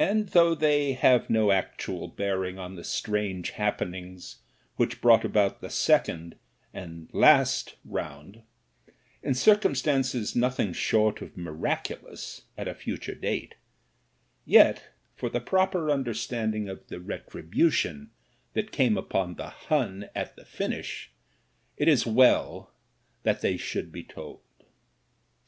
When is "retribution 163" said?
17.06-17.70